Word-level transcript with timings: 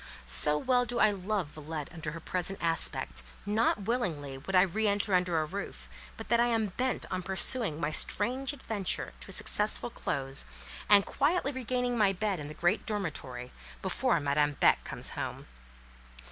So 0.25 0.57
well 0.57 0.83
do 0.85 0.97
I 0.97 1.11
love 1.11 1.49
Villette 1.49 1.93
under 1.93 2.13
her 2.13 2.19
present 2.19 2.57
aspect, 2.59 3.21
not 3.45 3.83
willingly 3.83 4.35
would 4.35 4.55
I 4.55 4.63
re 4.63 4.87
enter 4.87 5.13
under 5.13 5.39
a 5.39 5.45
roof, 5.45 5.91
but 6.17 6.27
that 6.29 6.39
I 6.39 6.47
am 6.47 6.69
bent 6.75 7.05
on 7.11 7.21
pursuing 7.21 7.79
my 7.79 7.91
strange 7.91 8.51
adventure 8.51 9.13
to 9.19 9.29
a 9.29 9.31
successful 9.31 9.91
close, 9.91 10.43
and 10.89 11.05
quietly 11.05 11.51
regaining 11.51 11.99
my 11.99 12.13
bed 12.13 12.39
in 12.39 12.47
the 12.47 12.55
great 12.55 12.87
dormitory, 12.87 13.51
before 13.83 14.19
Madame 14.19 14.53
Beck 14.53 14.83
comes 14.83 15.11
home. 15.11 15.45